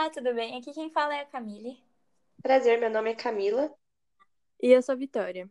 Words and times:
Olá, 0.00 0.08
tudo 0.08 0.32
bem? 0.34 0.56
Aqui 0.56 0.72
quem 0.72 0.88
fala 0.88 1.14
é 1.14 1.20
a 1.20 1.26
Camille. 1.26 1.78
Prazer, 2.42 2.80
meu 2.80 2.88
nome 2.88 3.10
é 3.10 3.14
Camila. 3.14 3.70
E 4.58 4.68
eu 4.68 4.80
sou 4.80 4.94
a 4.94 4.96
Vitória. 4.96 5.46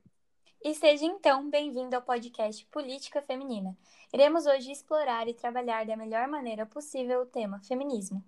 E 0.64 0.74
seja 0.74 1.06
então 1.06 1.48
bem-vindo 1.52 1.96
ao 1.96 2.02
podcast 2.02 2.66
Política 2.72 3.22
Feminina. 3.22 3.78
Iremos 4.12 4.48
hoje 4.48 4.72
explorar 4.72 5.28
e 5.28 5.36
trabalhar 5.36 5.86
da 5.86 5.96
melhor 5.96 6.28
maneira 6.28 6.66
possível 6.66 7.22
o 7.22 7.26
tema 7.28 7.60
feminismo, 7.60 8.26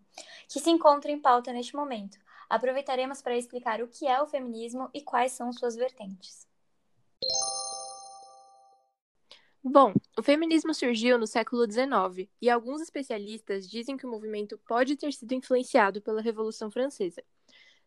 que 0.47 0.59
se 0.59 0.69
encontra 0.69 1.11
em 1.11 1.19
pauta 1.19 1.51
neste 1.51 1.75
momento. 1.75 2.19
Aproveitaremos 2.47 3.19
para 3.19 3.35
explicar 3.35 3.81
o 3.81 3.87
que 3.87 4.05
é 4.05 4.21
o 4.21 4.27
feminismo 4.27 4.91
e 4.93 5.01
quais 5.01 5.31
são 5.31 5.51
suas 5.51 5.75
vertentes. 5.75 6.47
Bom, 9.63 9.93
o 10.17 10.23
feminismo 10.23 10.73
surgiu 10.73 11.19
no 11.19 11.27
século 11.27 11.69
XIX 11.71 12.27
e 12.41 12.49
alguns 12.49 12.81
especialistas 12.81 13.69
dizem 13.69 13.95
que 13.95 14.05
o 14.07 14.09
movimento 14.09 14.57
pode 14.67 14.95
ter 14.95 15.13
sido 15.13 15.33
influenciado 15.33 16.01
pela 16.01 16.21
Revolução 16.21 16.71
Francesa. 16.71 17.23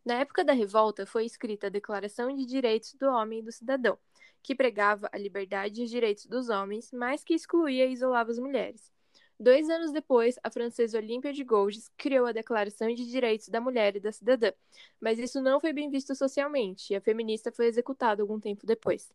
Na 0.05 0.21
época 0.21 0.45
da 0.45 0.53
revolta 0.53 1.05
foi 1.05 1.25
escrita 1.25 1.67
a 1.67 1.71
Declaração 1.71 2.33
de 2.33 2.47
Direitos 2.47 2.95
do 2.95 3.07
Homem 3.07 3.41
e 3.41 3.43
do 3.43 3.51
Cidadão, 3.51 3.99
que 4.41 4.55
pregava 4.55 5.09
a 5.13 5.19
liberdade 5.19 5.81
e 5.81 5.85
os 5.85 5.91
direitos 5.91 6.27
dos 6.27 6.49
homens, 6.49 6.93
mas 6.93 7.25
que 7.25 7.35
excluía 7.35 7.87
e 7.87 7.93
isolava 7.93 8.31
as 8.31 8.39
mulheres. 8.39 8.93
Dois 9.41 9.69
anos 9.69 9.91
depois, 9.91 10.39
a 10.45 10.51
francesa 10.51 10.99
Olímpia 10.99 11.33
de 11.33 11.43
Gouges 11.43 11.91
criou 11.97 12.27
a 12.27 12.33
Declaração 12.33 12.95
de 12.95 13.05
Direitos 13.05 13.49
da 13.49 13.61
Mulher 13.61 13.97
e 13.97 14.01
da 14.01 14.13
Cidadã, 14.13 14.53
mas 15.01 15.19
isso 15.19 15.41
não 15.41 15.59
foi 15.59 15.73
bem 15.73 15.91
visto 15.91 16.15
socialmente 16.15 16.93
e 16.93 16.97
a 16.97 17.01
feminista 17.01 17.51
foi 17.51 17.67
executada 17.67 18.23
algum 18.23 18.39
tempo 18.39 18.65
depois. 18.65 19.13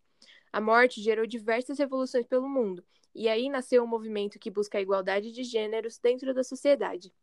A 0.52 0.59
morte 0.59 1.02
gerou 1.02 1.28
diversas 1.28 1.78
revoluções 1.78 2.25
pelo 2.25 2.50
mundo, 2.50 2.83
e 3.14 3.30
aí 3.30 3.50
nasceu 3.50 3.83
um 3.83 3.88
movimento 3.88 4.39
que 4.39 4.50
busca 4.50 4.78
a 4.78 4.81
igualdade 4.81 5.31
de 5.31 5.44
gêneros 5.44 6.00
dentro 6.00 6.33
da 6.33 6.44
sociedade. 6.44 7.14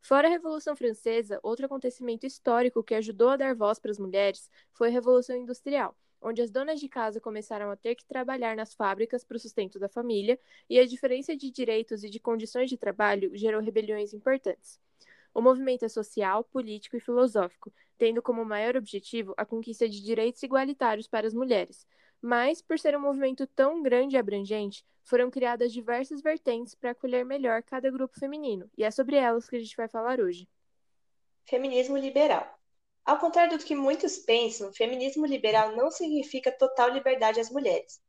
Fora 0.00 0.28
a 0.28 0.30
Revolução 0.30 0.76
Francesa, 0.76 1.40
outro 1.42 1.66
acontecimento 1.66 2.26
histórico 2.26 2.82
que 2.82 2.94
ajudou 2.94 3.30
a 3.30 3.36
dar 3.36 3.54
voz 3.54 3.78
para 3.78 3.90
as 3.90 3.98
mulheres 3.98 4.50
foi 4.72 4.88
a 4.88 4.90
Revolução 4.92 5.36
Industrial, 5.36 5.96
onde 6.20 6.42
as 6.42 6.50
donas 6.50 6.78
de 6.78 6.88
casa 6.88 7.18
começaram 7.18 7.70
a 7.70 7.76
ter 7.76 7.94
que 7.94 8.04
trabalhar 8.04 8.54
nas 8.54 8.74
fábricas 8.74 9.24
para 9.24 9.36
o 9.36 9.40
sustento 9.40 9.78
da 9.78 9.88
família, 9.88 10.38
e 10.68 10.78
a 10.78 10.86
diferença 10.86 11.34
de 11.34 11.50
direitos 11.50 12.04
e 12.04 12.10
de 12.10 12.20
condições 12.20 12.68
de 12.68 12.76
trabalho 12.76 13.30
gerou 13.34 13.60
rebeliões 13.60 14.12
importantes. 14.12 14.78
O 15.34 15.40
movimento 15.40 15.84
é 15.84 15.88
social, 15.88 16.44
político 16.44 16.96
e 16.96 17.00
filosófico, 17.00 17.72
tendo 17.98 18.22
como 18.22 18.44
maior 18.44 18.76
objetivo 18.76 19.34
a 19.36 19.44
conquista 19.44 19.88
de 19.88 20.02
direitos 20.02 20.42
igualitários 20.42 21.08
para 21.08 21.26
as 21.26 21.34
mulheres, 21.34 21.86
mas, 22.20 22.62
por 22.62 22.78
ser 22.78 22.96
um 22.96 23.00
movimento 23.00 23.46
tão 23.46 23.82
grande 23.82 24.16
e 24.16 24.18
abrangente, 24.18 24.84
foram 25.04 25.30
criadas 25.30 25.72
diversas 25.72 26.20
vertentes 26.20 26.74
para 26.74 26.90
acolher 26.90 27.24
melhor 27.24 27.62
cada 27.62 27.90
grupo 27.90 28.18
feminino, 28.18 28.68
e 28.76 28.84
é 28.84 28.90
sobre 28.90 29.16
elas 29.16 29.48
que 29.48 29.56
a 29.56 29.60
gente 29.60 29.76
vai 29.76 29.88
falar 29.88 30.20
hoje. 30.20 30.48
Feminismo 31.44 31.96
liberal. 31.96 32.58
Ao 33.04 33.18
contrário 33.18 33.56
do 33.56 33.64
que 33.64 33.74
muitos 33.74 34.18
pensam, 34.18 34.72
feminismo 34.72 35.24
liberal 35.24 35.76
não 35.76 35.92
significa 35.92 36.50
total 36.50 36.90
liberdade 36.90 37.38
às 37.38 37.50
mulheres. 37.50 38.00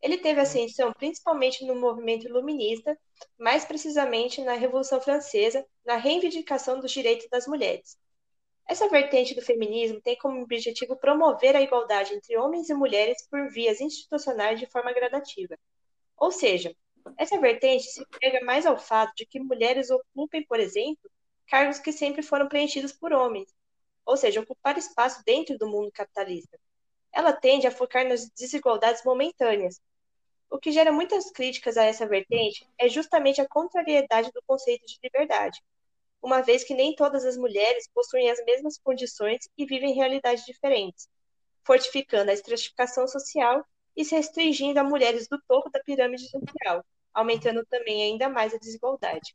Ele 0.00 0.18
teve 0.18 0.40
ascensão 0.40 0.92
principalmente 0.92 1.64
no 1.64 1.74
movimento 1.74 2.26
iluminista, 2.26 2.96
mais 3.36 3.64
precisamente 3.64 4.40
na 4.42 4.52
Revolução 4.52 5.00
Francesa, 5.00 5.66
na 5.84 5.96
reivindicação 5.96 6.78
dos 6.78 6.92
direitos 6.92 7.26
das 7.28 7.46
mulheres. 7.48 7.98
Essa 8.68 8.88
vertente 8.88 9.32
do 9.32 9.42
feminismo 9.42 10.00
tem 10.00 10.18
como 10.18 10.42
objetivo 10.42 10.96
promover 10.96 11.54
a 11.54 11.62
igualdade 11.62 12.14
entre 12.14 12.36
homens 12.36 12.68
e 12.68 12.74
mulheres 12.74 13.24
por 13.28 13.48
vias 13.48 13.80
institucionais 13.80 14.58
de 14.58 14.66
forma 14.66 14.92
gradativa. 14.92 15.56
Ou 16.16 16.32
seja, 16.32 16.74
essa 17.16 17.38
vertente 17.38 17.84
se 17.84 18.04
pega 18.18 18.44
mais 18.44 18.66
ao 18.66 18.76
fato 18.76 19.14
de 19.14 19.24
que 19.24 19.38
mulheres 19.38 19.88
ocupem, 19.88 20.44
por 20.44 20.58
exemplo, 20.58 21.08
cargos 21.46 21.78
que 21.78 21.92
sempre 21.92 22.24
foram 22.24 22.48
preenchidos 22.48 22.92
por 22.92 23.12
homens, 23.12 23.54
ou 24.04 24.16
seja, 24.16 24.40
ocupar 24.40 24.76
espaço 24.76 25.22
dentro 25.24 25.56
do 25.56 25.68
mundo 25.68 25.92
capitalista. 25.92 26.58
Ela 27.12 27.32
tende 27.32 27.68
a 27.68 27.70
focar 27.70 28.04
nas 28.04 28.28
desigualdades 28.30 29.04
momentâneas. 29.04 29.80
O 30.50 30.58
que 30.58 30.72
gera 30.72 30.90
muitas 30.90 31.30
críticas 31.30 31.76
a 31.76 31.84
essa 31.84 32.06
vertente 32.06 32.68
é 32.76 32.88
justamente 32.88 33.40
a 33.40 33.48
contrariedade 33.48 34.32
do 34.32 34.42
conceito 34.44 34.84
de 34.86 34.98
liberdade 35.00 35.62
uma 36.22 36.40
vez 36.40 36.64
que 36.64 36.74
nem 36.74 36.94
todas 36.94 37.24
as 37.24 37.36
mulheres 37.36 37.88
possuem 37.94 38.30
as 38.30 38.44
mesmas 38.44 38.78
condições 38.78 39.48
e 39.56 39.64
vivem 39.64 39.94
realidades 39.94 40.44
diferentes, 40.44 41.08
fortificando 41.64 42.30
a 42.30 42.34
estratificação 42.34 43.06
social 43.06 43.64
e 43.96 44.04
se 44.04 44.14
restringindo 44.14 44.78
a 44.80 44.84
mulheres 44.84 45.28
do 45.28 45.40
topo 45.48 45.70
da 45.70 45.80
pirâmide 45.80 46.28
social, 46.28 46.84
aumentando 47.14 47.64
também 47.66 48.02
ainda 48.02 48.28
mais 48.28 48.52
a 48.52 48.58
desigualdade. 48.58 49.34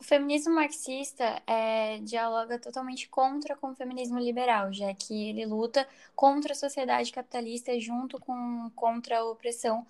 O 0.00 0.04
feminismo 0.04 0.54
marxista 0.54 1.42
é, 1.44 1.98
dialoga 1.98 2.56
totalmente 2.58 3.08
contra 3.08 3.56
com 3.56 3.72
o 3.72 3.74
feminismo 3.74 4.18
liberal, 4.18 4.72
já 4.72 4.94
que 4.94 5.28
ele 5.28 5.44
luta 5.44 5.88
contra 6.14 6.52
a 6.52 6.56
sociedade 6.56 7.10
capitalista 7.10 7.78
junto 7.80 8.20
com 8.20 8.70
contra 8.76 9.18
a 9.18 9.24
opressão 9.24 9.84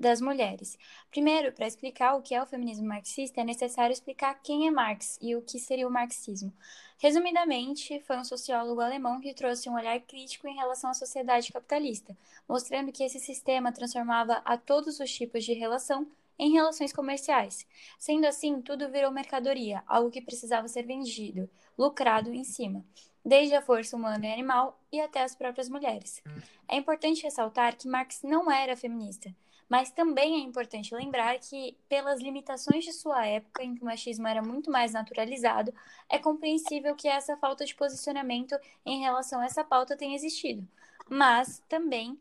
das 0.00 0.18
mulheres. 0.18 0.78
Primeiro, 1.10 1.52
para 1.52 1.66
explicar 1.66 2.14
o 2.14 2.22
que 2.22 2.34
é 2.34 2.42
o 2.42 2.46
feminismo 2.46 2.88
marxista, 2.88 3.42
é 3.42 3.44
necessário 3.44 3.92
explicar 3.92 4.40
quem 4.42 4.66
é 4.66 4.70
Marx 4.70 5.18
e 5.20 5.36
o 5.36 5.42
que 5.42 5.58
seria 5.58 5.86
o 5.86 5.90
marxismo. 5.90 6.50
Resumidamente, 6.98 8.00
foi 8.00 8.16
um 8.16 8.24
sociólogo 8.24 8.80
alemão 8.80 9.20
que 9.20 9.34
trouxe 9.34 9.68
um 9.68 9.74
olhar 9.74 10.00
crítico 10.00 10.48
em 10.48 10.56
relação 10.56 10.90
à 10.90 10.94
sociedade 10.94 11.52
capitalista, 11.52 12.16
mostrando 12.48 12.90
que 12.90 13.04
esse 13.04 13.20
sistema 13.20 13.72
transformava 13.72 14.40
a 14.44 14.56
todos 14.56 14.98
os 15.00 15.12
tipos 15.12 15.44
de 15.44 15.52
relação 15.52 16.06
em 16.38 16.50
relações 16.50 16.94
comerciais. 16.94 17.66
Sendo 17.98 18.26
assim, 18.26 18.62
tudo 18.62 18.88
virou 18.88 19.10
mercadoria, 19.10 19.82
algo 19.86 20.10
que 20.10 20.22
precisava 20.22 20.66
ser 20.66 20.84
vendido, 20.84 21.48
lucrado 21.76 22.32
em 22.32 22.44
cima, 22.44 22.82
desde 23.22 23.54
a 23.54 23.60
força 23.60 23.96
humana 23.96 24.26
e 24.26 24.32
animal 24.32 24.80
e 24.90 24.98
até 24.98 25.22
as 25.22 25.34
próprias 25.34 25.68
mulheres. 25.68 26.22
É 26.66 26.76
importante 26.76 27.22
ressaltar 27.22 27.76
que 27.76 27.86
Marx 27.86 28.22
não 28.22 28.50
era 28.50 28.74
feminista. 28.74 29.34
Mas 29.70 29.92
também 29.92 30.34
é 30.34 30.38
importante 30.40 30.92
lembrar 30.92 31.38
que, 31.38 31.76
pelas 31.88 32.20
limitações 32.20 32.84
de 32.84 32.92
sua 32.92 33.24
época, 33.24 33.62
em 33.62 33.76
que 33.76 33.82
o 33.82 33.84
machismo 33.84 34.26
era 34.26 34.42
muito 34.42 34.68
mais 34.68 34.92
naturalizado, 34.92 35.72
é 36.08 36.18
compreensível 36.18 36.96
que 36.96 37.06
essa 37.06 37.36
falta 37.36 37.64
de 37.64 37.76
posicionamento 37.76 38.58
em 38.84 39.00
relação 39.00 39.40
a 39.40 39.44
essa 39.44 39.62
pauta 39.62 39.96
tenha 39.96 40.16
existido. 40.16 40.66
Mas 41.08 41.62
também 41.68 42.18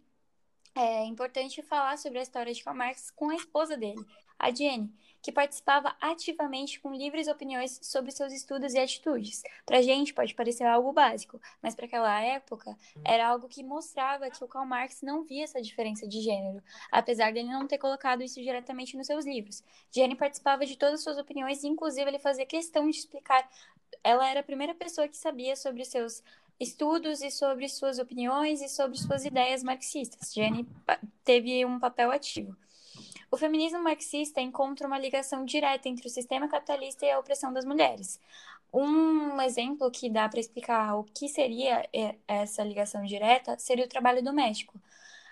é 0.76 1.04
importante 1.06 1.64
falar 1.64 1.98
sobre 1.98 2.20
a 2.20 2.22
história 2.22 2.54
de 2.54 2.64
Karl 2.64 2.78
Marx 2.78 3.10
com 3.10 3.32
a 3.32 3.36
esposa 3.36 3.76
dele, 3.76 4.06
a 4.40 4.50
Jenny, 4.52 4.90
que 5.22 5.32
participava 5.32 5.96
ativamente 6.00 6.80
com 6.80 6.94
livres 6.94 7.28
opiniões 7.28 7.80
sobre 7.82 8.12
seus 8.12 8.32
estudos 8.32 8.74
e 8.74 8.80
atitudes. 8.80 9.44
Para 9.66 9.82
gente 9.82 10.14
pode 10.14 10.34
parecer 10.34 10.64
algo 10.64 10.94
básico, 10.94 11.42
mas 11.62 11.76
para 11.76 11.86
aquela 11.86 12.22
época 12.22 12.76
era 13.04 13.28
algo 13.28 13.50
que 13.50 13.64
mostrava 13.64 14.30
que 14.30 14.44
o 14.44 14.48
Karl 14.48 14.66
Marx 14.66 15.02
não 15.02 15.24
via 15.24 15.44
essa 15.44 15.62
diferença 15.62 16.08
de 16.08 16.22
gênero, 16.22 16.64
apesar 16.92 17.34
dele 17.34 17.50
não 17.50 17.68
ter 17.68 17.78
colocado 17.78 18.24
isso 18.24 18.42
diretamente 18.42 18.96
nos 18.96 19.08
seus 19.08 19.26
livros. 19.26 19.64
Jenny 19.92 20.16
participava 20.16 20.66
de 20.66 20.78
todas 20.78 20.96
as 20.96 21.04
suas 21.04 21.18
opiniões 21.18 21.64
e, 21.64 21.68
inclusive, 21.68 22.10
ele 22.10 22.20
fazia 22.20 22.46
questão 22.46 22.90
de 22.90 22.98
explicar. 22.98 23.48
Ela 24.04 24.30
era 24.30 24.40
a 24.40 24.44
primeira 24.44 24.74
pessoa 24.74 25.08
que 25.08 25.18
sabia 25.18 25.56
sobre 25.56 25.84
seus 25.84 26.24
estudos 26.60 27.22
e 27.22 27.32
sobre 27.32 27.68
suas 27.70 28.00
opiniões 28.00 28.62
e 28.62 28.70
sobre 28.70 28.98
suas 28.98 29.26
ideias 29.26 29.64
marxistas. 29.64 30.34
Jenny 30.34 30.68
teve 31.24 31.66
um 31.66 31.80
papel 31.80 32.12
ativo. 32.12 32.56
O 33.32 33.38
feminismo 33.38 33.80
marxista 33.80 34.42
encontra 34.42 34.88
uma 34.88 34.98
ligação 34.98 35.46
direta 35.46 35.88
entre 35.88 36.08
o 36.08 36.10
sistema 36.10 36.48
capitalista 36.48 37.06
e 37.06 37.12
a 37.12 37.20
opressão 37.20 37.54
das 37.54 37.64
mulheres. 37.64 38.20
Um 38.74 39.40
exemplo 39.42 39.90
que 39.92 40.10
dá 40.10 40.28
para 40.28 40.40
explicar 40.40 40.96
o 40.96 41.04
que 41.04 41.28
seria 41.28 41.88
é, 41.94 42.16
essa 42.28 42.64
ligação 42.64 43.04
direta 43.04 43.58
seria 43.60 43.86
o 43.86 43.90
trabalho 43.90 44.24
doméstico. 44.24 44.80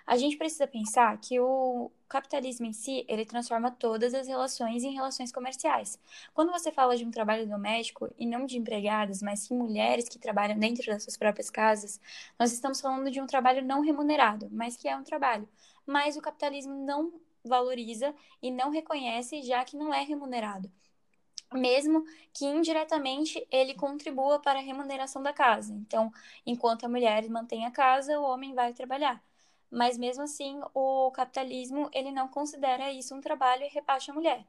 A 0.05 0.15
gente 0.15 0.37
precisa 0.37 0.65
pensar 0.65 1.17
que 1.17 1.39
o 1.39 1.91
capitalismo 2.07 2.65
em 2.65 2.71
si, 2.71 3.03
ele 3.09 3.25
transforma 3.25 3.69
todas 3.69 4.13
as 4.13 4.25
relações 4.25 4.83
em 4.83 4.93
relações 4.93 5.33
comerciais. 5.33 5.99
Quando 6.33 6.51
você 6.51 6.71
fala 6.71 6.95
de 6.95 7.03
um 7.03 7.11
trabalho 7.11 7.45
doméstico, 7.45 8.09
e 8.17 8.25
não 8.25 8.45
de 8.45 8.57
empregadas, 8.57 9.21
mas 9.21 9.41
sim 9.41 9.57
mulheres 9.57 10.07
que 10.07 10.17
trabalham 10.17 10.57
dentro 10.57 10.85
das 10.85 11.03
suas 11.03 11.17
próprias 11.17 11.49
casas, 11.49 11.99
nós 12.39 12.53
estamos 12.53 12.79
falando 12.79 13.11
de 13.11 13.19
um 13.19 13.27
trabalho 13.27 13.65
não 13.65 13.81
remunerado, 13.81 14.47
mas 14.49 14.77
que 14.77 14.87
é 14.87 14.95
um 14.95 15.03
trabalho. 15.03 15.47
Mas 15.85 16.15
o 16.15 16.21
capitalismo 16.21 16.73
não 16.73 17.11
valoriza 17.47 18.13
e 18.41 18.51
não 18.51 18.69
reconhece, 18.69 19.41
já 19.41 19.63
que 19.65 19.77
não 19.77 19.93
é 19.93 20.03
remunerado. 20.03 20.71
Mesmo 21.53 22.03
que 22.33 22.45
indiretamente 22.45 23.47
ele 23.49 23.73
contribua 23.73 24.39
para 24.39 24.59
a 24.59 24.61
remuneração 24.61 25.23
da 25.23 25.31
casa. 25.31 25.73
Então, 25.73 26.11
enquanto 26.45 26.85
a 26.85 26.89
mulher 26.89 27.27
mantém 27.29 27.65
a 27.65 27.71
casa, 27.71 28.19
o 28.19 28.23
homem 28.23 28.53
vai 28.53 28.73
trabalhar. 28.73 29.23
Mas 29.71 29.97
mesmo 29.97 30.23
assim, 30.23 30.59
o 30.73 31.11
capitalismo 31.11 31.89
ele 31.93 32.11
não 32.11 32.27
considera 32.27 32.91
isso 32.91 33.15
um 33.15 33.21
trabalho 33.21 33.63
e 33.63 33.69
reparte 33.69 34.11
a 34.11 34.13
mulher. 34.13 34.45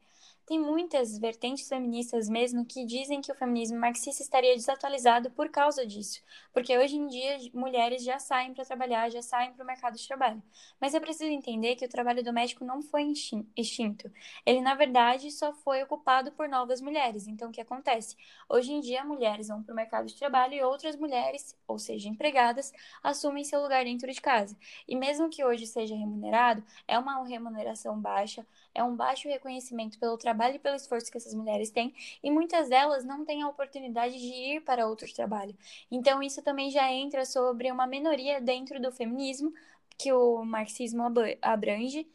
Tem 0.48 0.58
muitas 0.58 1.18
vertentes 1.18 1.68
feministas 1.68 2.26
mesmo 2.26 2.64
que 2.64 2.82
dizem 2.82 3.20
que 3.20 3.30
o 3.30 3.34
feminismo 3.34 3.78
marxista 3.78 4.22
estaria 4.22 4.54
desatualizado 4.54 5.30
por 5.32 5.50
causa 5.50 5.86
disso, 5.86 6.22
porque 6.54 6.76
hoje 6.78 6.96
em 6.96 7.06
dia 7.06 7.36
mulheres 7.52 8.02
já 8.02 8.18
saem 8.18 8.54
para 8.54 8.64
trabalhar, 8.64 9.10
já 9.10 9.20
saem 9.20 9.52
para 9.52 9.62
o 9.62 9.66
mercado 9.66 9.98
de 9.98 10.08
trabalho. 10.08 10.42
Mas 10.80 10.94
é 10.94 11.00
preciso 11.00 11.30
entender 11.30 11.76
que 11.76 11.84
o 11.84 11.88
trabalho 11.88 12.24
doméstico 12.24 12.64
não 12.64 12.80
foi 12.80 13.12
extinto. 13.54 14.10
Ele, 14.46 14.62
na 14.62 14.74
verdade, 14.74 15.30
só 15.30 15.52
foi 15.52 15.82
ocupado 15.82 16.32
por 16.32 16.48
novas 16.48 16.80
mulheres. 16.80 17.28
Então, 17.28 17.50
o 17.50 17.52
que 17.52 17.60
acontece? 17.60 18.16
Hoje 18.48 18.72
em 18.72 18.80
dia, 18.80 19.04
mulheres 19.04 19.48
vão 19.48 19.62
para 19.62 19.72
o 19.74 19.76
mercado 19.76 20.06
de 20.06 20.16
trabalho 20.16 20.54
e 20.54 20.62
outras 20.62 20.96
mulheres, 20.96 21.54
ou 21.66 21.78
seja, 21.78 22.08
empregadas, 22.08 22.72
assumem 23.02 23.44
seu 23.44 23.60
lugar 23.60 23.84
dentro 23.84 24.10
de 24.10 24.20
casa. 24.20 24.56
E 24.88 24.96
mesmo 24.96 25.28
que 25.28 25.44
hoje 25.44 25.66
seja 25.66 25.94
remunerado, 25.94 26.64
é 26.86 26.98
uma 26.98 27.22
remuneração 27.26 28.00
baixa, 28.00 28.46
é 28.74 28.82
um 28.82 28.96
baixo 28.96 29.28
reconhecimento 29.28 29.98
pelo 29.98 30.16
trabalho 30.16 30.37
e 30.54 30.58
pelo 30.58 30.76
esforço 30.76 31.10
que 31.10 31.16
essas 31.16 31.34
mulheres 31.34 31.70
têm, 31.70 31.94
e 32.22 32.30
muitas 32.30 32.68
delas 32.68 33.04
não 33.04 33.24
têm 33.24 33.42
a 33.42 33.48
oportunidade 33.48 34.18
de 34.18 34.26
ir 34.26 34.60
para 34.62 34.86
outro 34.86 35.12
trabalho. 35.12 35.56
Então, 35.90 36.22
isso 36.22 36.42
também 36.42 36.70
já 36.70 36.90
entra 36.90 37.24
sobre 37.24 37.70
uma 37.70 37.86
minoria 37.86 38.40
dentro 38.40 38.80
do 38.80 38.92
feminismo, 38.92 39.52
que 39.96 40.12
o 40.12 40.44
marxismo 40.44 41.02
abrange, 41.42 42.06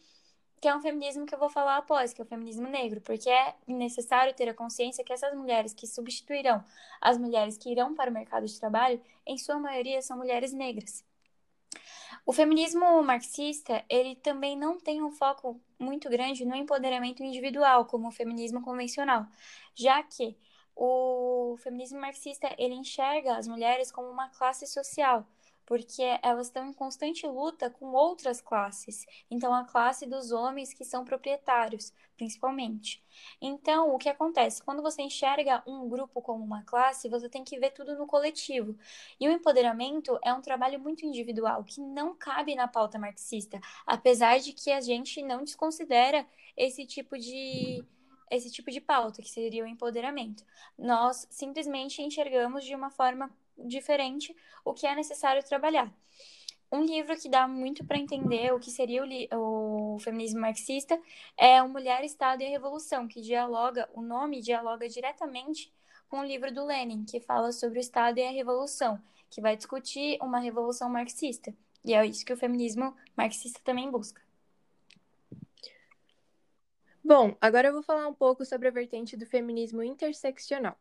que 0.62 0.68
é 0.70 0.74
um 0.74 0.82
feminismo 0.82 1.26
que 1.26 1.36
eu 1.36 1.40
vou 1.40 1.50
falar 1.50 1.76
após, 1.76 2.14
que 2.14 2.22
é 2.22 2.24
o 2.24 2.28
feminismo 2.28 2.70
negro, 2.70 3.02
porque 3.02 3.30
é 3.30 3.54
necessário 3.68 4.34
ter 4.34 4.48
a 4.48 4.54
consciência 4.54 5.04
que 5.04 5.12
essas 5.12 5.36
mulheres 5.36 5.74
que 5.74 5.86
substituirão 5.86 6.64
as 7.02 7.18
mulheres 7.18 7.58
que 7.58 7.70
irão 7.70 7.94
para 7.94 8.10
o 8.10 8.14
mercado 8.14 8.46
de 8.46 8.58
trabalho, 8.58 9.02
em 9.28 9.38
sua 9.38 9.60
maioria 9.60 10.02
são 10.02 10.16
mulheres 10.16 10.54
negras. 10.54 11.04
O 12.26 12.32
feminismo 12.32 13.04
marxista, 13.04 13.84
ele 13.90 14.16
também 14.16 14.58
não 14.58 14.80
tem 14.80 15.04
um 15.04 15.12
foco 15.12 15.60
muito 15.84 16.10
grande 16.10 16.46
no 16.46 16.56
empoderamento 16.56 17.24
individual, 17.24 17.86
como 17.86 18.08
o 18.08 18.12
feminismo 18.12 18.62
convencional, 18.62 19.26
já 19.76 20.02
que 20.04 20.38
o 20.76 21.56
feminismo 21.60 22.00
marxista, 22.00 22.54
ele 22.58 22.74
enxerga 22.74 23.38
as 23.38 23.48
mulheres 23.48 23.92
como 23.92 24.10
uma 24.10 24.30
classe 24.30 24.66
social, 24.66 25.28
porque 25.66 26.04
elas 26.22 26.48
estão 26.48 26.68
em 26.68 26.74
constante 26.74 27.26
luta 27.26 27.70
com 27.70 27.94
outras 27.94 28.42
classes. 28.42 29.06
Então, 29.30 29.54
a 29.54 29.64
classe 29.64 30.06
dos 30.06 30.32
homens 30.32 30.74
que 30.74 30.84
são 30.84 31.06
proprietários, 31.06 31.94
principalmente. 32.16 33.04
Então, 33.42 33.94
o 33.94 33.98
que 33.98 34.10
acontece? 34.10 34.64
Quando 34.64 34.82
você 34.82 35.02
enxerga 35.02 35.64
um 35.68 35.88
grupo 35.88 36.22
como 36.22 36.44
uma 36.44 36.64
classe, 36.64 37.10
você 37.10 37.30
tem 37.30 37.44
que 37.44 37.60
ver 37.60 37.72
tudo 37.72 37.98
no 37.98 38.08
coletivo. 38.08 38.78
E 39.20 39.28
o 39.28 39.32
empoderamento 39.32 40.20
é 40.24 40.34
um 40.34 40.42
trabalho 40.42 40.80
muito 40.80 41.06
individual, 41.06 41.64
que 41.64 41.82
não 41.82 42.16
cabe 42.16 42.56
na 42.56 42.68
pauta 42.68 43.00
marxista, 43.00 43.60
apesar 43.86 44.40
de 44.40 44.54
que 44.54 44.72
a 44.72 44.82
gente 44.82 45.22
não 45.22 45.44
desconsidera 45.44 46.26
esse 46.56 46.86
tipo 46.86 47.18
de 47.18 47.84
esse 48.30 48.52
tipo 48.52 48.72
de 48.72 48.82
pauta, 48.82 49.22
que 49.22 49.30
seria 49.30 49.64
o 49.64 49.68
empoderamento. 49.68 50.44
Nós 50.78 51.28
simplesmente 51.30 52.02
enxergamos 52.02 52.64
de 52.66 52.76
uma 52.76 52.90
forma 52.90 53.30
diferente 53.58 54.36
o 54.66 54.74
que 54.74 54.88
é 54.88 54.96
necessário 54.96 55.44
trabalhar. 55.44 55.94
Um 56.72 56.84
livro 56.84 57.16
que 57.16 57.30
dá 57.30 57.48
muito 57.48 57.86
para 57.86 58.00
entender 58.00 58.52
o 58.52 58.60
que 58.60 58.72
seria 58.72 59.04
o, 59.04 59.96
o, 59.96 60.00
feminismo 60.00 60.42
marxista 60.42 61.00
é 61.38 61.62
O 61.62 61.70
Mulher, 61.70 62.04
Estado 62.04 62.42
e 62.42 62.48
a 62.48 62.50
Revolução, 62.50 63.08
que 63.08 63.22
dialoga, 63.22 63.88
o 63.94 64.02
nome 64.02 64.42
dialoga 64.42 64.90
diretamente 64.90 65.72
com 66.10 66.20
o 66.20 66.26
livro 66.26 66.52
do 66.52 66.66
Lenin, 66.66 67.06
que 67.06 67.20
fala 67.20 67.52
sobre 67.52 67.78
o 67.78 67.80
Estado 67.80 68.18
e 68.18 68.24
a 68.26 68.32
Revolução, 68.32 69.00
que 69.30 69.40
vai 69.40 69.56
discutir 69.56 70.18
uma 70.20 70.40
revolução 70.40 70.90
marxista. 70.90 71.54
E 71.86 71.94
é 71.94 72.06
isso 72.06 72.26
que 72.26 72.34
o 72.34 72.38
feminismo 72.38 72.96
marxista 73.16 73.60
também 73.64 73.92
busca. 73.92 74.20
Bom, 77.04 77.36
agora 77.42 77.68
eu 77.68 77.74
vou 77.74 77.84
falar 77.84 78.08
um 78.08 78.14
pouco 78.14 78.46
sobre 78.46 78.68
a 78.68 78.72
vertente 78.72 79.18
do 79.18 79.26
feminismo 79.26 79.84
interseccional. 79.84 80.78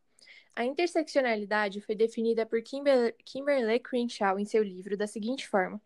A 0.55 0.65
interseccionalidade 0.65 1.81
foi 1.81 1.95
definida 1.95 2.47
por 2.47 2.63
Kimber 2.63 3.17
Kimberly 3.25 3.81
Crenshaw 3.81 4.39
em 4.39 4.45
seu 4.45 4.63
livro 4.63 4.97
da 4.97 5.07
seguinte 5.07 5.49
forma: 5.49 5.81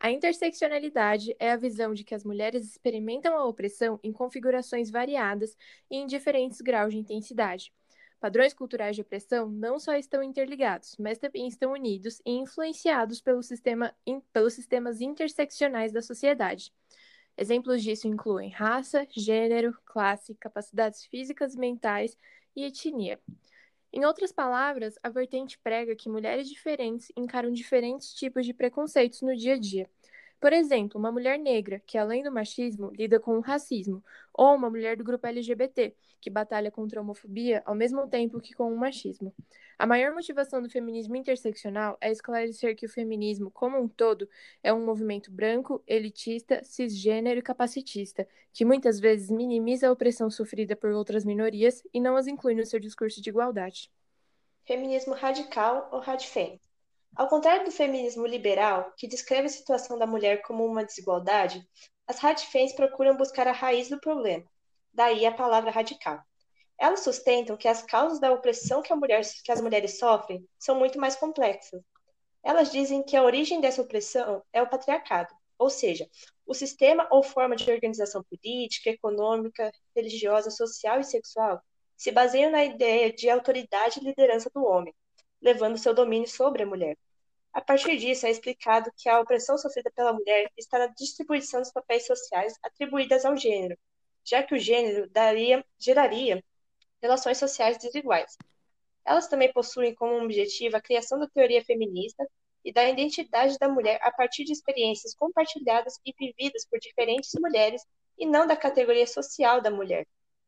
A 0.00 0.10
interseccionalidade 0.10 1.34
é 1.38 1.52
a 1.52 1.56
visão 1.56 1.94
de 1.94 2.04
que 2.04 2.14
as 2.14 2.24
mulheres 2.24 2.64
experimentam 2.66 3.36
a 3.36 3.46
opressão 3.46 4.00
em 4.02 4.12
configurações 4.12 4.90
variadas 4.90 5.56
e 5.90 5.96
em 5.96 6.06
diferentes 6.06 6.60
graus 6.60 6.92
de 6.94 7.00
intensidade. 7.00 7.72
Padrões 8.20 8.54
culturais 8.54 8.96
de 8.96 9.02
opressão 9.02 9.48
não 9.48 9.78
só 9.78 9.94
estão 9.94 10.22
interligados, 10.22 10.96
mas 10.98 11.18
também 11.18 11.48
estão 11.48 11.72
unidos 11.72 12.20
e 12.26 12.32
influenciados 12.32 13.20
pelo 13.20 13.42
sistema, 13.42 13.94
pelos 14.32 14.54
sistemas 14.54 15.00
interseccionais 15.00 15.92
da 15.92 16.02
sociedade. 16.02 16.72
Exemplos 17.38 17.84
disso 17.84 18.08
incluem 18.08 18.50
raça, 18.50 19.06
gênero, 19.10 19.72
classe, 19.86 20.34
capacidades 20.34 21.06
físicas 21.06 21.54
e 21.54 21.58
mentais 21.58 22.18
e 22.56 22.64
etnia. 22.64 23.20
Em 23.92 24.04
outras 24.04 24.32
palavras, 24.32 24.96
a 25.04 25.08
vertente 25.08 25.56
prega 25.60 25.94
que 25.94 26.08
mulheres 26.08 26.48
diferentes 26.48 27.12
encaram 27.16 27.52
diferentes 27.52 28.12
tipos 28.12 28.44
de 28.44 28.52
preconceitos 28.52 29.22
no 29.22 29.36
dia 29.36 29.54
a 29.54 29.58
dia. 29.58 29.88
Por 30.40 30.52
exemplo, 30.52 31.00
uma 31.00 31.10
mulher 31.10 31.36
negra, 31.36 31.82
que 31.84 31.98
além 31.98 32.22
do 32.22 32.30
machismo 32.30 32.92
lida 32.94 33.18
com 33.18 33.36
o 33.38 33.40
racismo, 33.40 34.04
ou 34.32 34.54
uma 34.54 34.70
mulher 34.70 34.96
do 34.96 35.02
grupo 35.02 35.26
LGBT, 35.26 35.92
que 36.20 36.30
batalha 36.30 36.70
contra 36.70 37.00
a 37.00 37.02
homofobia 37.02 37.60
ao 37.66 37.74
mesmo 37.74 38.06
tempo 38.06 38.40
que 38.40 38.54
com 38.54 38.72
o 38.72 38.76
machismo. 38.76 39.34
A 39.76 39.84
maior 39.86 40.14
motivação 40.14 40.62
do 40.62 40.70
feminismo 40.70 41.16
interseccional 41.16 41.98
é 42.00 42.12
esclarecer 42.12 42.76
que 42.76 42.86
o 42.86 42.88
feminismo, 42.88 43.50
como 43.50 43.78
um 43.78 43.88
todo, 43.88 44.28
é 44.62 44.72
um 44.72 44.84
movimento 44.84 45.30
branco, 45.30 45.82
elitista, 45.86 46.62
cisgênero 46.62 47.40
e 47.40 47.42
capacitista, 47.42 48.26
que 48.52 48.64
muitas 48.64 49.00
vezes 49.00 49.30
minimiza 49.30 49.88
a 49.88 49.92
opressão 49.92 50.30
sofrida 50.30 50.76
por 50.76 50.90
outras 50.90 51.24
minorias 51.24 51.82
e 51.92 52.00
não 52.00 52.16
as 52.16 52.28
inclui 52.28 52.54
no 52.54 52.64
seu 52.64 52.78
discurso 52.78 53.20
de 53.20 53.30
igualdade. 53.30 53.90
Feminismo 54.64 55.14
radical 55.14 55.88
ou 55.90 55.98
radfem. 55.98 56.60
Ao 57.16 57.28
contrário 57.28 57.64
do 57.64 57.70
feminismo 57.70 58.26
liberal, 58.26 58.92
que 58.96 59.08
descreve 59.08 59.46
a 59.46 59.50
situação 59.50 59.98
da 59.98 60.06
mulher 60.06 60.42
como 60.42 60.64
uma 60.64 60.84
desigualdade, 60.84 61.66
as 62.06 62.18
radfens 62.18 62.72
procuram 62.72 63.16
buscar 63.16 63.46
a 63.48 63.52
raiz 63.52 63.88
do 63.88 64.00
problema, 64.00 64.44
daí 64.92 65.26
a 65.26 65.32
palavra 65.32 65.70
radical. 65.70 66.22
Elas 66.78 67.00
sustentam 67.00 67.56
que 67.56 67.66
as 67.66 67.82
causas 67.82 68.20
da 68.20 68.32
opressão 68.32 68.82
que, 68.82 68.94
mulher, 68.94 69.22
que 69.44 69.50
as 69.50 69.60
mulheres 69.60 69.98
sofrem 69.98 70.48
são 70.58 70.78
muito 70.78 70.98
mais 70.98 71.16
complexas. 71.16 71.82
Elas 72.42 72.70
dizem 72.70 73.02
que 73.02 73.16
a 73.16 73.22
origem 73.22 73.60
dessa 73.60 73.82
opressão 73.82 74.42
é 74.52 74.62
o 74.62 74.70
patriarcado, 74.70 75.34
ou 75.58 75.68
seja, 75.68 76.08
o 76.46 76.54
sistema 76.54 77.06
ou 77.10 77.22
forma 77.22 77.56
de 77.56 77.70
organização 77.70 78.22
política, 78.24 78.90
econômica, 78.90 79.72
religiosa, 79.94 80.50
social 80.50 81.00
e 81.00 81.04
sexual 81.04 81.60
se 81.96 82.12
baseiam 82.12 82.50
na 82.50 82.64
ideia 82.64 83.12
de 83.12 83.28
autoridade 83.28 83.98
e 83.98 84.04
liderança 84.04 84.48
do 84.54 84.64
homem, 84.64 84.94
levando 85.40 85.78
seu 85.78 85.94
domínio 85.94 86.28
sobre 86.28 86.62
a 86.62 86.66
mulher. 86.66 86.96
A 87.52 87.60
partir 87.60 87.96
disso, 87.96 88.26
é 88.26 88.30
explicado 88.30 88.90
que 88.96 89.08
a 89.08 89.20
opressão 89.20 89.58
sofrida 89.58 89.90
pela 89.90 90.12
mulher 90.12 90.50
está 90.56 90.78
na 90.78 90.86
distribuição 90.88 91.60
dos 91.60 91.72
papéis 91.72 92.06
sociais 92.06 92.54
atribuídas 92.62 93.24
ao 93.24 93.36
gênero, 93.36 93.76
já 94.24 94.42
que 94.42 94.54
o 94.54 94.58
gênero 94.58 95.08
daria, 95.10 95.64
geraria 95.78 96.44
relações 97.00 97.38
sociais 97.38 97.78
desiguais. 97.78 98.36
Elas 99.04 99.26
também 99.28 99.52
possuem 99.52 99.94
como 99.94 100.22
objetivo 100.22 100.76
a 100.76 100.80
criação 100.80 101.18
da 101.18 101.28
teoria 101.28 101.64
feminista 101.64 102.28
e 102.64 102.72
da 102.72 102.88
identidade 102.88 103.58
da 103.58 103.68
mulher 103.68 103.98
a 104.02 104.12
partir 104.12 104.44
de 104.44 104.52
experiências 104.52 105.14
compartilhadas 105.14 105.94
e 106.04 106.12
vividas 106.18 106.66
por 106.66 106.78
diferentes 106.78 107.32
mulheres 107.40 107.82
e 108.18 108.26
não 108.26 108.46
da 108.46 108.56
categoria 108.56 109.06
social 109.06 109.60
da 109.60 109.70
mulher. 109.70 110.06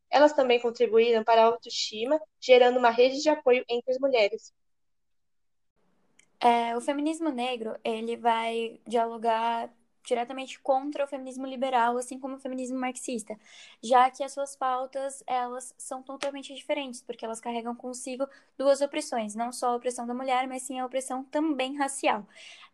Elas 0.09 0.33
também 0.33 0.59
contribuíram 0.59 1.23
para 1.23 1.41
a 1.41 1.45
autoestima, 1.45 2.19
gerando 2.39 2.77
uma 2.77 2.89
rede 2.89 3.21
de 3.21 3.29
apoio 3.29 3.65
entre 3.67 3.91
as 3.91 3.97
mulheres. 3.97 4.53
É, 6.43 6.75
o 6.75 6.81
feminismo 6.81 7.29
negro 7.29 7.77
ele 7.83 8.17
vai 8.17 8.79
dialogar 8.87 9.69
diretamente 10.03 10.59
contra 10.59 11.03
o 11.05 11.07
feminismo 11.07 11.45
liberal, 11.45 11.97
assim 11.97 12.19
como 12.19 12.35
o 12.35 12.39
feminismo 12.39 12.79
marxista, 12.79 13.37
já 13.83 14.09
que 14.09 14.23
as 14.23 14.31
suas 14.33 14.55
pautas 14.55 15.23
elas 15.27 15.75
são 15.77 16.01
totalmente 16.01 16.53
diferentes, 16.55 17.01
porque 17.03 17.23
elas 17.23 17.39
carregam 17.39 17.75
consigo 17.75 18.27
duas 18.57 18.81
opressões, 18.81 19.35
não 19.35 19.51
só 19.51 19.69
a 19.69 19.75
opressão 19.75 20.07
da 20.07 20.13
mulher, 20.15 20.47
mas 20.47 20.63
sim 20.63 20.79
a 20.79 20.85
opressão 20.85 21.23
também 21.25 21.77
racial. 21.77 22.25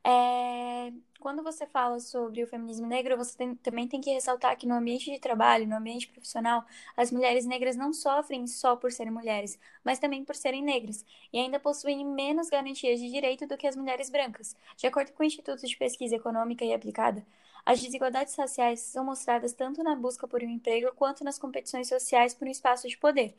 É... 0.06 0.92
Quando 1.20 1.44
você 1.44 1.66
fala 1.66 2.00
sobre 2.00 2.44
o 2.44 2.48
feminismo 2.48 2.88
negro, 2.88 3.18
você 3.18 3.36
tem, 3.38 3.56
também 3.56 3.88
tem 3.88 4.00
que 4.02 4.12
ressaltar 4.12 4.56
que 4.58 4.68
no 4.68 4.76
ambiente 4.76 5.12
de 5.12 5.20
trabalho, 5.20 5.68
no 5.68 5.76
ambiente 5.76 6.08
profissional, 6.08 6.64
as 6.96 7.12
mulheres 7.12 7.46
negras 7.46 7.76
não 7.76 7.92
sofrem 7.94 8.46
só 8.48 8.76
por 8.76 8.92
serem 8.92 9.12
mulheres, 9.12 9.60
mas 9.84 10.00
também 10.00 10.24
por 10.24 10.36
serem 10.36 10.64
negras, 10.64 11.06
e 11.34 11.40
ainda 11.40 11.60
possuem 11.60 12.06
menos 12.06 12.50
garantias 12.50 13.00
de 13.00 13.10
direito 13.10 13.48
do 13.48 13.58
que 13.58 13.68
as 13.68 13.76
mulheres 13.76 14.10
brancas. 14.10 14.56
De 14.76 14.88
acordo 14.88 15.12
com 15.14 15.24
o 15.24 15.26
Instituto 15.26 15.66
de 15.68 15.76
Pesquisa 15.78 16.16
Econômica 16.16 16.64
e 16.64 16.74
Aplicada, 16.74 17.26
as 17.66 17.82
desigualdades 17.82 18.36
raciais 18.36 18.80
são 18.80 19.04
mostradas 19.04 19.54
tanto 19.54 19.84
na 19.84 19.96
busca 19.96 20.28
por 20.28 20.42
um 20.42 20.50
emprego 20.50 20.94
quanto 20.96 21.24
nas 21.24 21.38
competições 21.40 21.88
sociais 21.90 22.34
por 22.34 22.48
um 22.48 22.52
espaço 22.52 22.88
de 22.88 22.98
poder. 22.98 23.36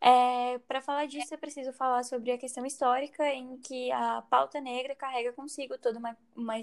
É, 0.00 0.58
Para 0.68 0.80
falar 0.82 1.06
disso, 1.06 1.34
é 1.34 1.36
preciso 1.36 1.72
falar 1.72 2.02
sobre 2.04 2.30
a 2.32 2.38
questão 2.38 2.64
histórica 2.66 3.26
em 3.32 3.56
que 3.58 3.90
a 3.92 4.22
pauta 4.22 4.60
negra 4.60 4.94
carrega 4.94 5.32
consigo 5.32 5.78
toda 5.78 5.98
uma, 5.98 6.16
uma, 6.36 6.54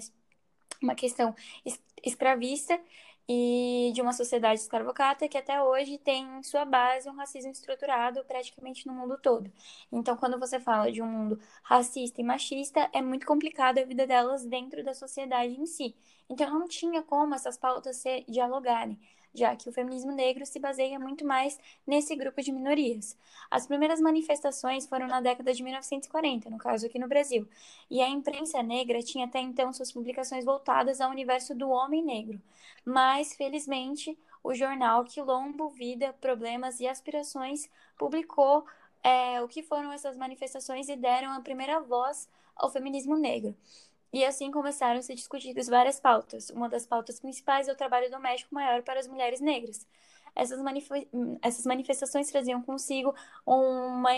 uma 0.84 0.94
questão 0.94 1.34
escravista 2.02 2.80
e 3.28 3.90
de 3.94 4.02
uma 4.02 4.12
sociedade 4.12 4.60
escravocrata 4.60 5.26
que 5.28 5.38
até 5.38 5.62
hoje 5.62 5.98
tem 5.98 6.24
em 6.38 6.42
sua 6.42 6.64
base 6.64 7.08
um 7.08 7.14
racismo 7.16 7.50
estruturado 7.50 8.22
praticamente 8.26 8.86
no 8.86 8.92
mundo 8.92 9.16
todo. 9.18 9.50
Então, 9.90 10.16
quando 10.16 10.38
você 10.38 10.60
fala 10.60 10.92
de 10.92 11.00
um 11.02 11.06
mundo 11.06 11.40
racista 11.62 12.20
e 12.20 12.24
machista, 12.24 12.88
é 12.92 13.00
muito 13.00 13.26
complicado 13.26 13.78
a 13.78 13.84
vida 13.84 14.06
delas 14.06 14.44
dentro 14.44 14.84
da 14.84 14.92
sociedade 14.94 15.54
em 15.58 15.66
si. 15.66 15.96
Então, 16.28 16.50
não 16.58 16.68
tinha 16.68 17.02
como 17.02 17.34
essas 17.34 17.56
pautas 17.56 17.96
se 17.96 18.24
dialogarem 18.28 18.98
já 19.34 19.56
que 19.56 19.68
o 19.68 19.72
feminismo 19.72 20.12
negro 20.12 20.46
se 20.46 20.58
baseia 20.58 20.98
muito 20.98 21.26
mais 21.26 21.58
nesse 21.86 22.14
grupo 22.14 22.40
de 22.40 22.52
minorias. 22.52 23.18
As 23.50 23.66
primeiras 23.66 24.00
manifestações 24.00 24.86
foram 24.86 25.06
na 25.06 25.20
década 25.20 25.52
de 25.52 25.62
1940, 25.62 26.48
no 26.48 26.58
caso 26.58 26.86
aqui 26.86 26.98
no 26.98 27.08
Brasil, 27.08 27.48
e 27.90 28.00
a 28.00 28.08
imprensa 28.08 28.62
negra 28.62 29.02
tinha 29.02 29.26
até 29.26 29.40
então 29.40 29.72
suas 29.72 29.92
publicações 29.92 30.44
voltadas 30.44 31.00
ao 31.00 31.10
universo 31.10 31.54
do 31.54 31.68
homem 31.68 32.02
negro. 32.02 32.40
Mas, 32.84 33.34
felizmente, 33.34 34.16
o 34.42 34.54
jornal 34.54 35.04
Quilombo, 35.04 35.68
Vida, 35.70 36.12
Problemas 36.20 36.78
e 36.78 36.86
Aspirações 36.86 37.68
publicou 37.98 38.64
é, 39.02 39.42
o 39.42 39.48
que 39.48 39.62
foram 39.62 39.92
essas 39.92 40.16
manifestações 40.16 40.88
e 40.88 40.96
deram 40.96 41.32
a 41.32 41.40
primeira 41.40 41.80
voz 41.80 42.28
ao 42.54 42.70
feminismo 42.70 43.16
negro. 43.16 43.56
E 44.14 44.24
assim 44.24 44.48
começaram 44.52 45.00
a 45.00 45.02
ser 45.02 45.16
discutidas 45.16 45.66
várias 45.66 45.98
pautas. 45.98 46.48
Uma 46.50 46.68
das 46.68 46.86
pautas 46.86 47.18
principais 47.18 47.66
é 47.66 47.72
o 47.72 47.76
trabalho 47.76 48.08
doméstico 48.08 48.54
maior 48.54 48.80
para 48.84 49.00
as 49.00 49.08
mulheres 49.08 49.40
negras. 49.40 49.84
Essas, 50.36 50.62
manif 50.62 50.88
essas 51.42 51.66
manifestações 51.66 52.30
traziam 52.30 52.62
consigo 52.62 53.12
uma, 53.44 54.10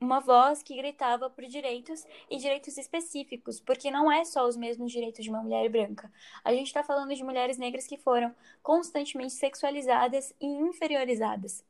uma 0.00 0.18
voz 0.18 0.60
que 0.64 0.74
gritava 0.74 1.30
por 1.30 1.44
direitos 1.44 2.04
e 2.28 2.36
direitos 2.36 2.76
específicos, 2.76 3.60
porque 3.60 3.92
não 3.92 4.10
é 4.10 4.24
só 4.24 4.44
os 4.44 4.56
mesmos 4.56 4.90
direitos 4.90 5.22
de 5.22 5.30
uma 5.30 5.40
mulher 5.40 5.68
branca. 5.70 6.12
A 6.42 6.52
gente 6.52 6.66
está 6.66 6.82
falando 6.82 7.14
de 7.14 7.22
mulheres 7.22 7.58
negras 7.58 7.86
que 7.86 7.96
foram 7.96 8.34
constantemente 8.60 9.34
sexualizadas 9.34 10.34
e 10.40 10.46
inferiorizadas, 10.46 11.64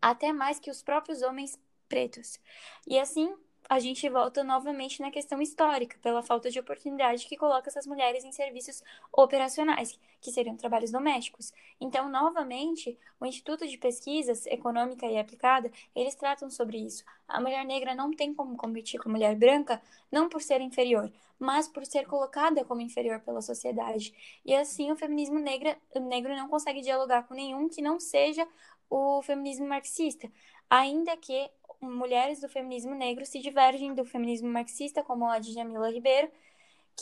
até 0.00 0.32
mais 0.32 0.58
que 0.58 0.70
os 0.70 0.82
próprios 0.82 1.20
homens 1.20 1.60
pretos. 1.90 2.40
E 2.86 2.98
assim, 2.98 3.36
a 3.70 3.78
gente 3.78 4.08
volta 4.08 4.42
novamente 4.42 5.00
na 5.00 5.12
questão 5.12 5.40
histórica, 5.40 5.96
pela 6.02 6.24
falta 6.24 6.50
de 6.50 6.58
oportunidade 6.58 7.24
que 7.24 7.36
coloca 7.36 7.70
essas 7.70 7.86
mulheres 7.86 8.24
em 8.24 8.32
serviços 8.32 8.82
operacionais, 9.12 9.96
que 10.20 10.32
seriam 10.32 10.56
trabalhos 10.56 10.90
domésticos. 10.90 11.52
Então, 11.80 12.08
novamente, 12.08 12.98
o 13.20 13.24
Instituto 13.24 13.68
de 13.68 13.78
Pesquisas 13.78 14.44
Econômica 14.46 15.06
e 15.06 15.16
Aplicada, 15.16 15.70
eles 15.94 16.16
tratam 16.16 16.50
sobre 16.50 16.78
isso. 16.78 17.04
A 17.28 17.40
mulher 17.40 17.64
negra 17.64 17.94
não 17.94 18.10
tem 18.10 18.34
como 18.34 18.56
competir 18.56 18.98
com 18.98 19.08
a 19.08 19.12
mulher 19.12 19.36
branca, 19.36 19.80
não 20.10 20.28
por 20.28 20.42
ser 20.42 20.60
inferior, 20.60 21.08
mas 21.38 21.68
por 21.68 21.86
ser 21.86 22.08
colocada 22.08 22.64
como 22.64 22.80
inferior 22.80 23.20
pela 23.20 23.40
sociedade. 23.40 24.12
E 24.44 24.52
assim, 24.52 24.90
o 24.90 24.96
feminismo 24.96 25.38
negra, 25.38 25.78
negro 25.94 26.34
não 26.34 26.48
consegue 26.48 26.80
dialogar 26.80 27.22
com 27.22 27.34
nenhum 27.34 27.68
que 27.68 27.80
não 27.80 28.00
seja 28.00 28.48
o 28.90 29.22
feminismo 29.22 29.68
marxista, 29.68 30.28
ainda 30.68 31.16
que 31.16 31.48
mulheres 31.80 32.40
do 32.40 32.48
feminismo 32.48 32.94
negro 32.94 33.24
se 33.26 33.40
divergem 33.40 33.94
do 33.94 34.04
feminismo 34.04 34.48
marxista, 34.48 35.02
como 35.02 35.28
a 35.28 35.38
de 35.38 35.52
Jamila 35.52 35.90
Ribeiro, 35.90 36.30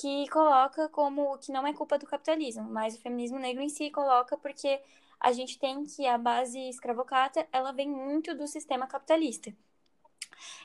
que 0.00 0.28
coloca 0.30 0.88
como 0.88 1.36
que 1.38 1.52
não 1.52 1.66
é 1.66 1.72
culpa 1.72 1.98
do 1.98 2.06
capitalismo, 2.06 2.64
mas 2.64 2.96
o 2.96 3.00
feminismo 3.00 3.38
negro 3.38 3.62
em 3.62 3.68
si 3.68 3.90
coloca 3.90 4.36
porque 4.38 4.80
a 5.20 5.32
gente 5.32 5.58
tem 5.58 5.84
que 5.84 6.06
a 6.06 6.16
base 6.16 6.58
escravocrata, 6.68 7.46
ela 7.52 7.72
vem 7.72 7.88
muito 7.88 8.34
do 8.34 8.46
sistema 8.46 8.86
capitalista. 8.86 9.52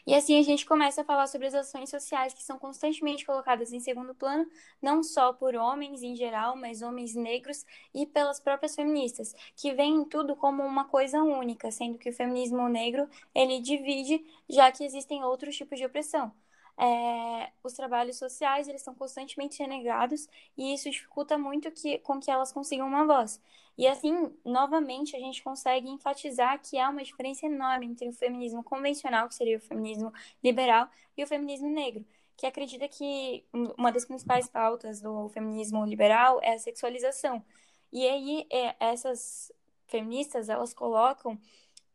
E 0.05 0.13
assim 0.13 0.38
a 0.39 0.43
gente 0.43 0.65
começa 0.65 1.01
a 1.01 1.05
falar 1.05 1.27
sobre 1.27 1.48
as 1.48 1.53
ações 1.53 1.89
sociais 1.89 2.34
que 2.34 2.43
são 2.43 2.58
constantemente 2.60 3.25
colocadas 3.25 3.72
em 3.74 3.79
segundo 3.79 4.13
plano, 4.13 4.46
não 4.82 5.03
só 5.03 5.34
por 5.34 5.55
homens 5.55 6.03
em 6.03 6.15
geral, 6.15 6.55
mas 6.55 6.82
homens 6.82 7.15
negros 7.15 7.65
e 7.93 8.05
pelas 8.05 8.39
próprias 8.39 8.75
feministas, 8.75 9.34
que 9.55 9.74
veem 9.74 10.05
tudo 10.05 10.36
como 10.36 10.63
uma 10.63 10.86
coisa 10.86 11.22
única, 11.24 11.72
sendo 11.72 11.98
que 11.98 12.10
o 12.10 12.13
feminismo 12.13 12.67
negro 12.67 13.08
ele 13.34 13.60
divide, 13.60 14.24
já 14.50 14.72
que 14.72 14.84
existem 14.84 15.24
outros 15.24 15.55
tipos 15.55 15.77
de 15.79 15.86
opressão 15.86 16.32
é, 16.77 17.51
os 17.63 17.73
trabalhos 17.73 18.17
sociais 18.17 18.67
eles 18.67 18.81
são 18.81 18.95
constantemente 18.95 19.61
renegados 19.61 20.27
e 20.57 20.73
isso 20.73 20.89
dificulta 20.89 21.37
muito 21.37 21.71
que, 21.71 21.99
com 21.99 22.19
que 22.19 22.31
elas 22.31 22.51
consigam 22.51 22.87
uma 22.87 23.05
voz. 23.05 23.39
E 23.77 23.87
assim, 23.87 24.31
novamente, 24.45 25.15
a 25.15 25.19
gente 25.19 25.43
consegue 25.43 25.89
enfatizar 25.89 26.59
que 26.61 26.77
há 26.77 26.89
uma 26.89 27.03
diferença 27.03 27.45
enorme 27.45 27.87
entre 27.87 28.07
o 28.07 28.13
feminismo 28.13 28.63
convencional, 28.63 29.27
que 29.27 29.35
seria 29.35 29.57
o 29.57 29.61
feminismo 29.61 30.13
liberal, 30.43 30.87
e 31.17 31.23
o 31.23 31.27
feminismo 31.27 31.69
negro, 31.69 32.05
que 32.37 32.45
acredita 32.45 32.87
que 32.87 33.43
uma 33.77 33.91
das 33.91 34.05
principais 34.05 34.47
pautas 34.47 35.01
do 35.01 35.29
feminismo 35.29 35.83
liberal 35.85 36.39
é 36.43 36.53
a 36.53 36.59
sexualização. 36.59 37.43
E 37.91 38.07
aí, 38.07 38.47
é, 38.51 38.75
essas 38.79 39.51
feministas, 39.87 40.49
elas 40.49 40.73
colocam 40.73 41.39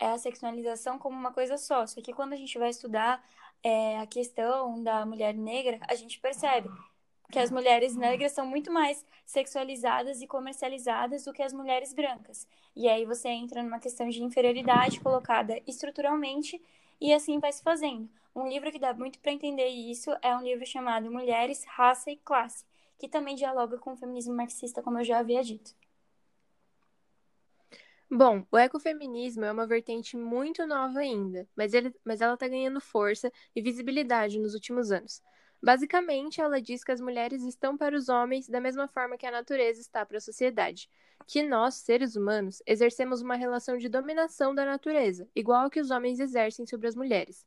a 0.01 0.17
sexualização 0.19 0.99
como 0.99 1.17
uma 1.17 1.33
coisa 1.33 1.59
só, 1.59 1.87
só 1.87 2.01
que 2.01 2.13
quando 2.13 2.33
a 2.33 2.37
gente 2.37 2.57
vai 2.59 2.71
estudar 2.71 3.23
é, 3.63 3.99
a 3.99 4.07
questão 4.07 4.83
da 4.83 5.05
mulher 5.05 5.35
negra, 5.35 5.79
a 5.89 5.95
gente 5.95 6.19
percebe 6.21 6.69
que 7.31 7.39
as 7.39 7.51
mulheres 7.51 7.95
negras 7.95 8.33
são 8.33 8.47
muito 8.47 8.73
mais 8.73 9.05
sexualizadas 9.25 10.23
e 10.23 10.27
comercializadas 10.27 11.25
do 11.25 11.33
que 11.33 11.43
as 11.43 11.53
mulheres 11.53 11.93
brancas. 11.93 12.47
E 12.75 12.89
aí 12.89 13.05
você 13.05 13.29
entra 13.29 13.63
numa 13.63 13.79
questão 13.79 14.09
de 14.09 14.23
inferioridade 14.23 15.01
colocada 15.01 15.61
estruturalmente 15.67 16.61
e 17.01 17.13
assim 17.13 17.39
vai 17.39 17.53
se 17.53 17.63
fazendo. 17.63 18.09
Um 18.35 18.49
livro 18.49 18.71
que 18.71 18.79
dá 18.79 18.95
muito 18.95 19.19
para 19.19 19.33
entender 19.33 19.67
isso 19.67 20.11
é 20.23 20.35
um 20.37 20.43
livro 20.43 20.65
chamado 20.65 21.11
Mulheres, 21.11 21.65
Raça 21.65 22.11
e 22.11 22.17
Classe, 22.17 22.65
que 22.99 23.09
também 23.09 23.35
dialoga 23.35 23.79
com 23.79 23.93
o 23.93 23.97
feminismo 23.97 24.35
marxista, 24.35 24.83
como 24.83 24.99
eu 24.99 25.05
já 25.05 25.19
havia 25.19 25.43
dito. 25.43 25.75
Bom, 28.11 28.47
o 28.51 28.57
ecofeminismo 28.57 29.45
é 29.45 29.53
uma 29.53 29.67
vertente 29.67 30.17
muito 30.17 30.67
nova 30.67 31.01
ainda, 31.01 31.47
mas, 31.55 31.75
ele, 31.75 31.95
mas 32.03 32.23
ela 32.23 32.35
está 32.35 32.49
ganhando 32.49 32.81
força 32.81 33.31
e 33.55 33.61
visibilidade 33.61 34.39
nos 34.39 34.55
últimos 34.55 34.91
anos. 34.91 35.23
Basicamente, 35.63 36.41
ela 36.41 36.61
diz 36.61 36.83
que 36.83 36.93
as 36.93 37.01
mulheres 37.01 37.43
estão 37.43 37.77
para 37.77 37.95
os 37.95 38.09
homens 38.09 38.49
da 38.49 38.61
mesma 38.61 38.89
forma 38.89 39.19
que 39.19 39.27
a 39.27 39.31
natureza 39.31 39.81
está 39.81 40.07
para 40.07 40.17
a 40.17 40.21
sociedade, 40.23 40.89
que 41.27 41.43
nós, 41.43 41.75
seres 41.75 42.17
humanos, 42.17 42.63
exercemos 42.67 43.21
uma 43.21 43.35
relação 43.35 43.77
de 43.77 43.91
dominação 43.91 44.55
da 44.55 44.65
natureza, 44.65 45.29
igual 45.37 45.65
ao 45.65 45.71
que 45.71 45.81
os 45.81 45.91
homens 45.91 46.19
exercem 46.19 46.65
sobre 46.67 46.89
as 46.89 46.95
mulheres. 46.95 47.45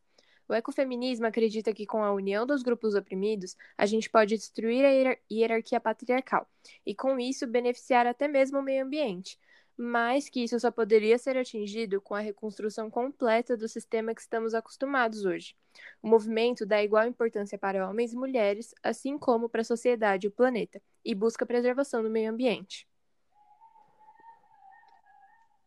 O 0.47 0.53
ecofeminismo 0.53 1.25
acredita 1.25 1.73
que 1.73 1.87
com 1.87 2.03
a 2.03 2.13
união 2.13 2.45
dos 2.45 2.61
grupos 2.61 2.93
oprimidos, 2.93 3.55
a 3.75 3.85
gente 3.87 4.09
pode 4.09 4.35
destruir 4.35 4.85
a 4.85 5.17
hierarquia 5.31 5.79
patriarcal 5.79 6.47
e, 6.85 6.93
com 6.93 7.17
isso, 7.17 7.47
beneficiar 7.47 8.05
até 8.05 8.27
mesmo 8.27 8.59
o 8.59 8.61
meio 8.61 8.83
ambiente, 8.85 9.39
mas 9.77 10.29
que 10.29 10.43
isso 10.43 10.59
só 10.59 10.69
poderia 10.69 11.17
ser 11.17 11.37
atingido 11.37 12.01
com 12.01 12.13
a 12.13 12.19
reconstrução 12.19 12.89
completa 12.89 13.57
do 13.57 13.67
sistema 13.67 14.13
que 14.13 14.21
estamos 14.21 14.53
acostumados 14.53 15.25
hoje. 15.25 15.55
O 16.01 16.07
movimento 16.07 16.65
dá 16.65 16.83
igual 16.83 17.07
importância 17.07 17.57
para 17.57 17.89
homens 17.89 18.13
e 18.13 18.15
mulheres, 18.15 18.73
assim 18.83 19.17
como 19.17 19.49
para 19.49 19.61
a 19.61 19.65
sociedade 19.65 20.27
e 20.27 20.29
o 20.29 20.31
planeta, 20.31 20.81
e 21.03 21.15
busca 21.15 21.45
a 21.45 21.47
preservação 21.47 22.03
do 22.03 22.09
meio 22.09 22.31
ambiente. 22.31 22.87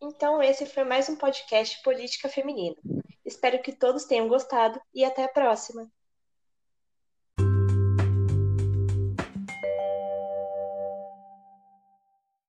Então, 0.00 0.42
esse 0.42 0.66
foi 0.66 0.84
mais 0.84 1.08
um 1.08 1.16
podcast 1.16 1.82
Política 1.82 2.28
Feminina. 2.28 2.76
Espero 3.24 3.62
que 3.62 3.72
todos 3.72 4.04
tenham 4.04 4.28
gostado 4.28 4.80
e 4.94 5.04
até 5.04 5.24
a 5.24 5.28
próxima! 5.28 5.90